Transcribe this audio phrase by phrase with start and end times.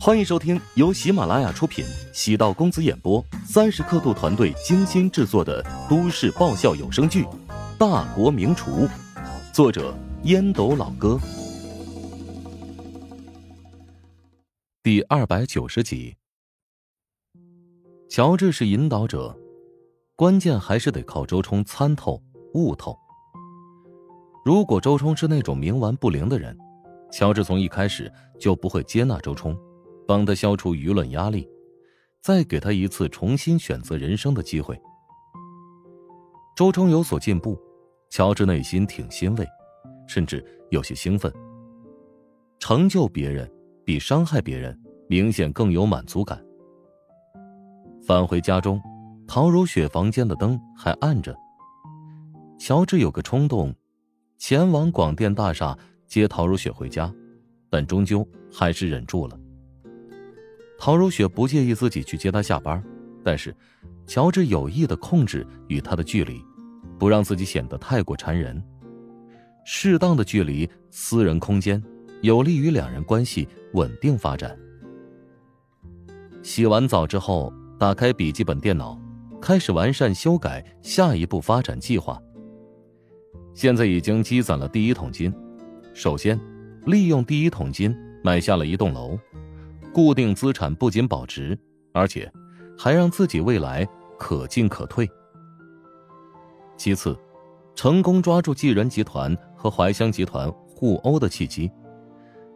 [0.00, 7.22] 欢迎收听由喜马拉雅出品、喜道公子演播、三十刻度团队精心制作的都市爆笑有声剧
[7.78, 8.86] 《大国名厨》，
[9.52, 11.18] 作者烟斗老哥，
[14.82, 16.16] 第二百九十集。
[18.10, 19.34] 乔治是引导者，
[20.16, 22.20] 关键还是得靠周冲参透、
[22.52, 22.94] 悟透。
[24.44, 26.54] 如果周冲是那种冥顽不灵的人，
[27.10, 29.56] 乔治从一开始就不会接纳周冲。
[30.06, 31.48] 帮他消除舆论压力，
[32.20, 34.80] 再给他一次重新选择人生的机会。
[36.56, 37.58] 周冲有所进步，
[38.10, 39.46] 乔治内心挺欣慰，
[40.06, 41.32] 甚至有些兴奋。
[42.60, 43.50] 成就别人
[43.84, 44.78] 比伤害别人
[45.08, 46.42] 明显更有满足感。
[48.06, 48.80] 返回家中，
[49.26, 51.36] 陶如雪房间的灯还暗着。
[52.58, 53.74] 乔治有个冲动，
[54.38, 55.76] 前往广电大厦
[56.06, 57.12] 接陶如雪回家，
[57.68, 59.38] 但终究还是忍住了。
[60.84, 62.84] 陶如雪不介意自己去接他下班，
[63.24, 63.56] 但是
[64.06, 66.44] 乔治有意的控制与他的距离，
[66.98, 68.62] 不让自己显得太过缠人。
[69.64, 71.82] 适当的距离、私人空间，
[72.20, 74.54] 有利于两人关系稳定发展。
[76.42, 79.00] 洗完澡之后，打开笔记本电脑，
[79.40, 82.20] 开始完善修改下一步发展计划。
[83.54, 85.32] 现在已经积攒了第一桶金，
[85.94, 86.38] 首先
[86.84, 89.18] 利用第一桶金买下了一栋楼。
[89.94, 91.56] 固定资产不仅保值，
[91.92, 92.30] 而且
[92.76, 95.08] 还让自己未来可进可退。
[96.76, 97.16] 其次，
[97.76, 101.70] 成功抓住纪仁集团和怀乡集团互殴的契机，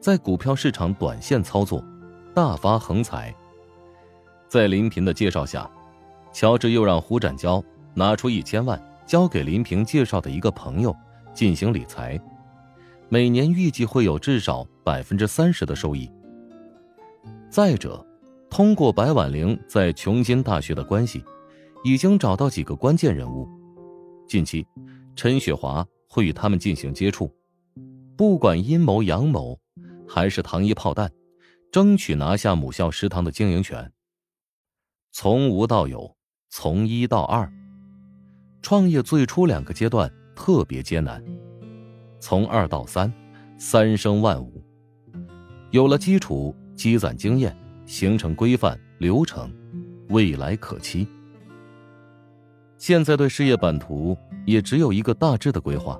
[0.00, 1.84] 在股票市场短线操作，
[2.34, 3.34] 大发横财。
[4.48, 5.70] 在林平的介绍下，
[6.32, 10.96] 乔治又让胡展娇拿出一千万交给林平介绍的一个朋友
[11.34, 12.18] 进行理财，
[13.10, 16.10] 每年预计会有至少百分之三十的收益。
[17.48, 18.04] 再者，
[18.50, 21.24] 通过白婉玲在琼金大学的关系，
[21.84, 23.48] 已经找到几个关键人物。
[24.28, 24.66] 近期，
[25.14, 27.32] 陈雪华会与他们进行接触，
[28.16, 29.58] 不管阴谋阳谋，
[30.06, 31.10] 还是糖衣炮弹，
[31.70, 33.90] 争取拿下母校食堂的经营权。
[35.12, 36.14] 从无到有，
[36.50, 37.50] 从一到二，
[38.60, 41.24] 创业最初两个阶段特别艰难，
[42.20, 43.10] 从二到三，
[43.56, 44.62] 三生万物，
[45.70, 46.54] 有了基础。
[46.76, 47.56] 积攒经验，
[47.86, 49.50] 形成规范流程，
[50.10, 51.08] 未来可期。
[52.76, 55.98] 现在对事业版图也只有一个大致的规划，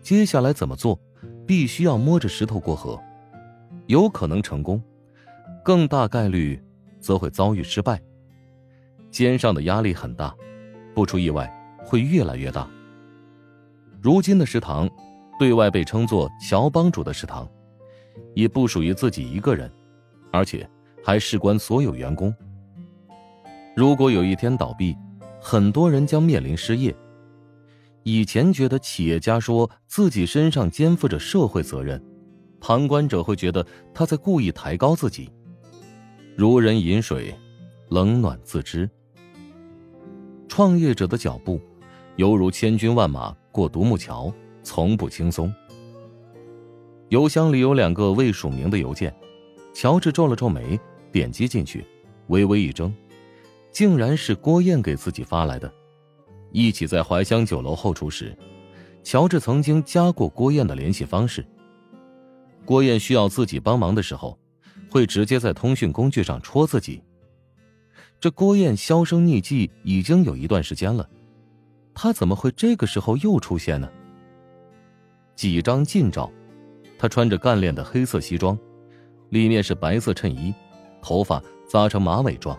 [0.00, 0.98] 接下来怎么做，
[1.44, 2.98] 必须要摸着石头过河，
[3.88, 4.80] 有可能成功，
[5.64, 6.62] 更大概率
[7.00, 8.00] 则会遭遇失败。
[9.10, 10.34] 肩上的压力很大，
[10.94, 11.52] 不出意外
[11.84, 12.70] 会越来越大。
[14.00, 14.88] 如今的食堂，
[15.38, 17.48] 对外被称作乔帮主的食堂，
[18.34, 19.70] 也不属于自己一个人。
[20.34, 20.68] 而且
[21.00, 22.34] 还事关所有员工。
[23.76, 24.96] 如果有一天倒闭，
[25.40, 26.92] 很多人将面临失业。
[28.02, 32.04] 以前觉得企业家说自己身上肩负着社会责任，
[32.60, 35.30] 旁观者会觉得他在故意抬高自己。
[36.36, 37.32] 如人饮水，
[37.90, 38.90] 冷暖自知。
[40.48, 41.60] 创业者的脚步，
[42.16, 44.34] 犹如千军万马过独木桥，
[44.64, 45.54] 从不轻松。
[47.10, 49.14] 邮箱里有两个未署名的邮件。
[49.74, 50.78] 乔治皱了皱眉，
[51.10, 51.84] 点击进去，
[52.28, 52.92] 微微一怔，
[53.72, 55.70] 竟然是郭燕给自己发来的。
[56.52, 58.34] 一起在怀香酒楼后厨时，
[59.02, 61.44] 乔治曾经加过郭燕的联系方式。
[62.64, 64.38] 郭燕需要自己帮忙的时候，
[64.88, 67.02] 会直接在通讯工具上戳自己。
[68.20, 71.06] 这郭燕销声匿迹已经有一段时间了，
[71.92, 73.90] 他怎么会这个时候又出现呢？
[75.34, 76.30] 几张近照，
[76.96, 78.56] 他穿着干练的黑色西装。
[79.30, 80.54] 里面是白色衬衣，
[81.02, 82.58] 头发扎成马尾状，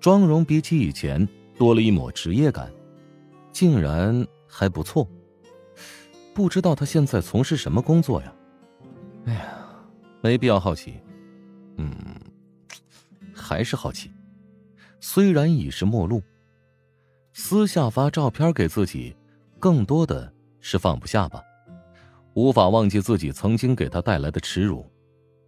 [0.00, 2.72] 妆容比起以前多了一抹职业感，
[3.52, 5.08] 竟然还不错。
[6.34, 8.34] 不知道他现在从事什么工作呀？
[9.26, 9.56] 哎呀，
[10.20, 10.94] 没必要好奇。
[11.76, 11.94] 嗯，
[13.32, 14.10] 还是好奇。
[15.00, 16.22] 虽然已是陌路，
[17.32, 19.14] 私下发照片给自己，
[19.60, 21.42] 更多的是放不下吧，
[22.34, 24.84] 无法忘记自己曾经给他带来的耻辱。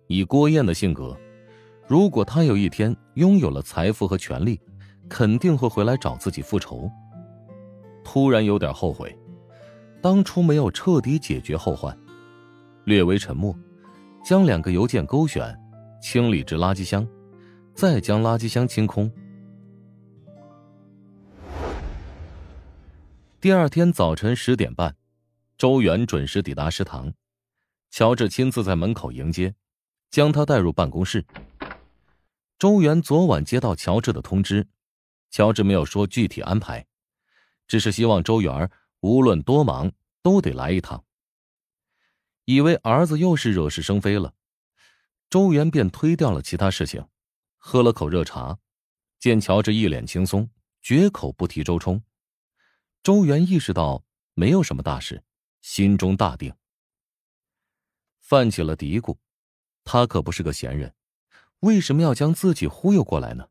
[0.09, 1.17] 以郭燕的性格，
[1.87, 4.61] 如果他有一天拥有了财富和权力，
[5.09, 6.91] 肯定会回来找自己复仇。
[8.05, 9.17] 突然有点后悔，
[10.01, 11.97] 当初没有彻底解决后患。
[12.85, 13.53] 略微沉默，
[14.25, 15.59] 将两个邮件勾选，
[16.01, 17.05] 清理至垃圾箱，
[17.75, 19.11] 再将垃圾箱清空。
[23.41, 24.95] 第二天早晨十点半，
[25.59, 27.13] 周元准时抵达食堂，
[27.91, 29.53] 乔治亲自在门口迎接。
[30.17, 31.27] 将他带入办公室，
[32.59, 34.67] 周元昨晚接到乔治的通知，
[35.31, 36.87] 乔治没有说具体安排，
[37.69, 38.71] 只是希望周元
[39.01, 39.93] 无论多忙
[40.23, 41.05] 都得来一趟。
[42.47, 44.33] 以为儿子又是惹是生非了，
[45.29, 47.07] 周元便推掉了其他事情，
[47.59, 48.59] 喝了口热茶，
[49.19, 50.49] 见乔治一脸轻松，
[50.81, 52.03] 绝口不提周冲。
[53.03, 54.03] 周元意识到
[54.33, 55.23] 没有什么大事，
[55.61, 56.55] 心中大定，
[58.19, 59.19] 泛起了嘀咕：
[59.87, 60.95] 他可不是个闲人，
[61.61, 63.49] 为什么要将自己忽悠过来呢？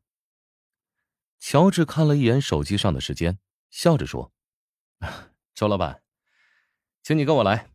[1.40, 3.38] 乔治看了一眼手机上的时间，
[3.70, 4.32] 笑着说
[5.54, 6.02] ：“周老板，
[7.02, 7.72] 请你跟我来。”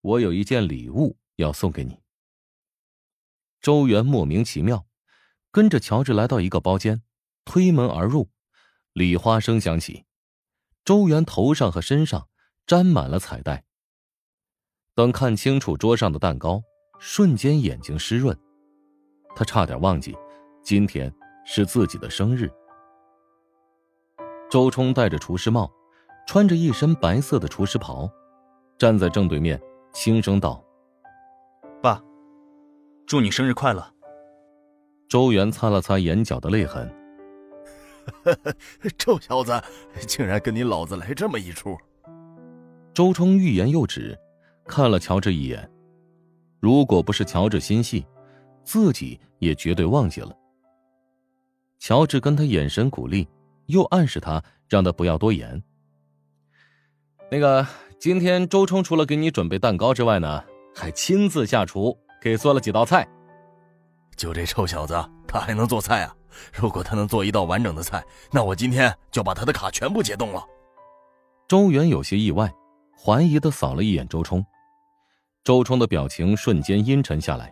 [0.00, 2.00] 我有一件礼物要送给你。
[3.60, 4.86] 周元莫名其妙，
[5.50, 7.02] 跟着乔治来到一个包间，
[7.44, 8.30] 推门而入，
[8.92, 10.06] 礼花声响起，
[10.84, 12.28] 周元头上和身上
[12.64, 13.64] 沾满了彩带。
[14.94, 16.62] 等看清楚桌上的蛋糕，
[16.98, 18.36] 瞬间眼睛湿润，
[19.34, 20.16] 他差点忘记，
[20.62, 21.12] 今天
[21.44, 22.50] 是自己的生日。
[24.50, 25.70] 周冲戴着厨师帽，
[26.26, 28.10] 穿着一身白色的厨师袍，
[28.78, 29.60] 站在正对面。
[29.90, 30.62] 轻声道
[31.82, 32.00] ：“爸，
[33.06, 33.94] 祝你生日快乐。”
[35.08, 36.94] 周元擦了擦眼角的泪痕，
[38.98, 39.60] 臭小子，
[40.06, 41.76] 竟然跟你老子来这么一出！
[42.92, 44.16] 周冲欲言又止，
[44.66, 45.68] 看了乔治一眼。
[46.60, 48.06] 如果不是乔治心细，
[48.64, 50.32] 自己也绝对忘记了。
[51.78, 53.28] 乔治跟他眼神鼓励，
[53.66, 55.62] 又暗示他让他不要多言。
[57.30, 57.66] 那个。
[58.00, 63.04] 今天周冲除了给你准备蛋糕之外呢，还亲自下厨给做了几道菜。
[64.16, 64.94] 就这臭小子，
[65.26, 66.14] 他还能做菜啊？
[66.52, 68.00] 如果他能做一道完整的菜，
[68.30, 70.40] 那我今天就把他的卡全部解冻了。
[71.48, 72.48] 周元有些意外，
[72.96, 74.46] 怀疑的扫了一眼周冲。
[75.48, 77.50] 周冲的表情瞬间阴沉下来。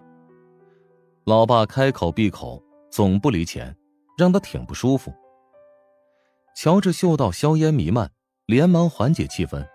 [1.24, 3.74] 老爸开口闭口总不离钱，
[4.18, 5.10] 让他挺不舒服。
[6.54, 8.10] 乔治嗅到硝烟弥漫，
[8.44, 9.66] 连忙缓解气氛。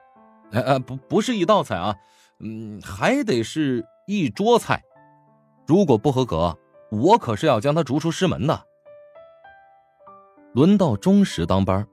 [0.52, 1.96] 哎哎，不不是一道菜啊，
[2.42, 4.84] 嗯，还得是一桌菜。
[5.66, 6.56] 如果不合格，
[6.92, 8.68] 我可是要将他逐出师门的。
[10.54, 11.88] 轮到钟石当班，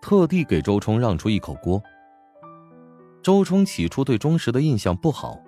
[0.00, 1.82] 特地给周冲让出一口锅。
[3.22, 5.38] 周冲起初对钟石的印象不好，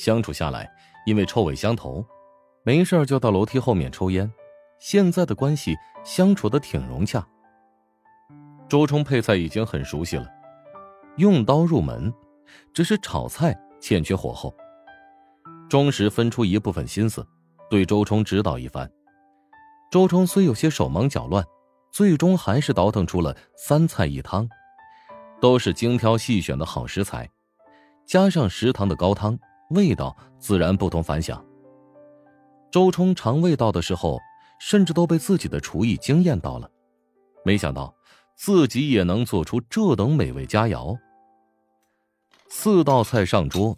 [0.00, 0.66] 相处下来，
[1.04, 2.02] 因为臭味相投，
[2.62, 4.32] 没事就到楼梯后面抽烟。
[4.78, 7.22] 现在的关系相处的挺融洽。
[8.66, 10.26] 周冲配菜已经很熟悉了。
[11.18, 12.10] 用刀入门，
[12.72, 14.54] 只是炒菜欠缺火候。
[15.68, 17.26] 钟石分出一部分心思，
[17.68, 18.90] 对周冲指导一番。
[19.90, 21.44] 周冲虽有些手忙脚乱，
[21.92, 24.48] 最终还是倒腾出了三菜一汤，
[25.42, 27.28] 都是精挑细选的好食材，
[28.06, 29.38] 加上食堂的高汤，
[29.70, 31.44] 味道自然不同凡响。
[32.70, 34.20] 周冲尝味道的时候，
[34.60, 36.70] 甚至都被自己的厨艺惊艳到了，
[37.44, 37.92] 没想到
[38.36, 40.96] 自己也能做出这等美味佳肴。
[42.48, 43.76] 四道菜上桌，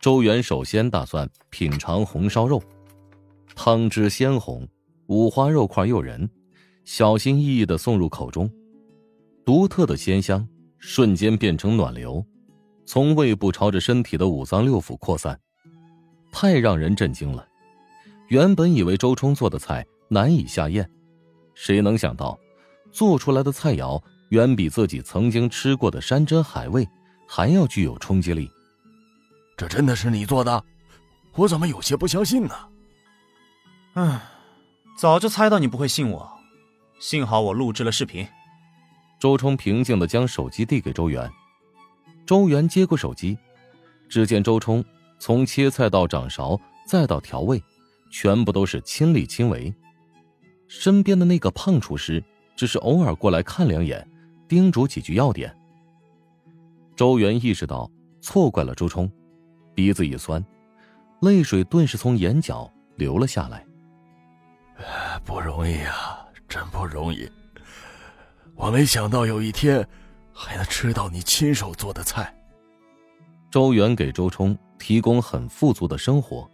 [0.00, 2.62] 周元首先打算品尝红烧肉，
[3.54, 4.66] 汤汁鲜红，
[5.06, 6.28] 五花肉块诱人，
[6.84, 8.50] 小心翼翼的送入口中，
[9.44, 10.46] 独特的鲜香
[10.78, 12.24] 瞬间变成暖流，
[12.90, 15.38] 从胃部朝着身体的五脏六腑扩散，
[16.32, 17.46] 太让人震惊了。
[18.28, 20.90] 原本以为周冲做的菜难以下咽，
[21.54, 22.38] 谁能想到，
[22.90, 26.88] 做出来的菜肴远比自己曾经吃过的山珍海味。
[27.30, 28.50] 还要具有冲击力，
[29.54, 30.64] 这真的是你做的？
[31.34, 32.54] 我怎么有些不相信呢？
[33.92, 34.22] 唉，
[34.96, 36.26] 早就猜到你不会信我，
[36.98, 38.26] 幸好我录制了视频。
[39.20, 41.30] 周冲平静的将手机递给周元，
[42.28, 43.38] 周元接过手机，
[44.06, 44.84] 只见周冲
[45.18, 47.58] 从切菜到掌勺再到调味，
[48.10, 49.74] 全部都是亲力亲为，
[50.66, 52.22] 身边的那个胖厨师
[52.54, 54.06] 只是偶尔过来看两眼，
[54.46, 55.56] 叮嘱几句要点。
[56.94, 59.10] 周元意识到错怪了周冲，
[59.74, 60.44] 鼻子一酸，
[61.22, 63.64] 泪水顿时从眼角流了下来。
[65.24, 67.26] 不容易啊，真不容易！
[68.54, 69.88] 我没想到有一天
[70.38, 72.32] 还能吃到你亲手做的菜。
[73.50, 76.48] 周元给周冲提供很富足的生活，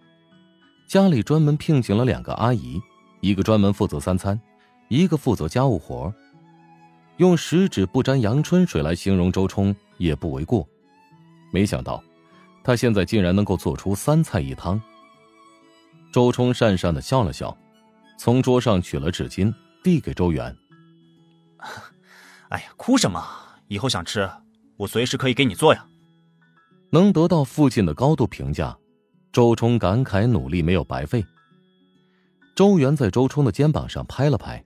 [0.89, 2.81] 家里专门聘请了两个阿姨，
[3.21, 4.41] 一个专门负责三餐，
[4.89, 6.13] 一个负责家务活。
[7.19, 9.75] 用十指不沾阳春水来形容周冲。
[9.97, 10.69] 也不为过，
[11.53, 12.03] 没想到，
[12.65, 14.83] 他现在竟然能够做出三菜一汤。
[16.13, 17.57] 周冲讪讪的笑了笑，
[18.19, 20.55] 从桌上取了纸巾递给周元。
[22.51, 23.25] 哎呀，哭什么？
[23.69, 24.31] 以后想吃，
[24.77, 25.87] 我随时可以给你做呀。
[26.91, 28.77] 能得到父亲的高度评价，
[29.33, 31.25] 周冲感慨努力没有白费。
[32.55, 34.65] 周元在周冲的肩膀上拍了拍。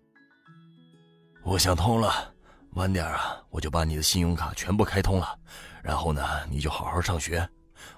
[1.42, 2.34] 我想通了，
[2.72, 5.38] 晚点啊，我就把你的信用卡全部开通了，
[5.82, 7.48] 然后呢，你就好好上学。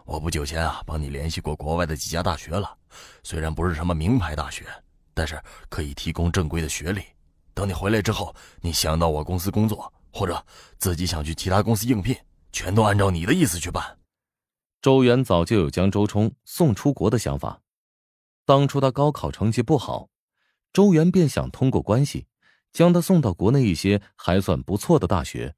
[0.04, 2.70] 我不久前啊，帮你联系过国外的几家大学了，
[3.24, 4.64] 虽然不是什么名牌大学，
[5.12, 7.02] 但是可以提供正规的学历。
[7.52, 10.44] 等你回来之后，你想到我公司工作，或者
[10.78, 12.16] 自己想去其他公司应聘，
[12.52, 13.98] 全都按照你的意思去办。
[14.82, 17.62] 周元早就有将周冲送出国的想法。
[18.44, 20.08] 当初他高考成绩不好，
[20.72, 22.26] 周元便想通过关系，
[22.72, 25.54] 将他送到国内一些还算不错的大学。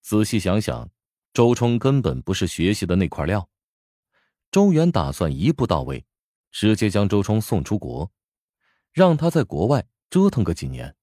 [0.00, 0.90] 仔细想想，
[1.34, 3.48] 周冲根本不是学习的那块料。
[4.50, 6.06] 周元打算一步到位，
[6.50, 8.10] 直接将周冲送出国，
[8.92, 10.96] 让他在国外折腾个几年，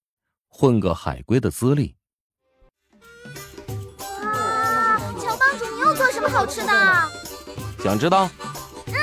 [0.48, 1.96] 混个海归的资历。
[6.27, 6.72] 么好吃的？
[7.84, 8.29] 想知道？
[8.88, 8.94] 嗯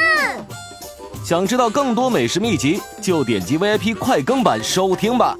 [1.25, 5.37] 想知道更多美食秘籍，就点击 VIP 快更版收听吧。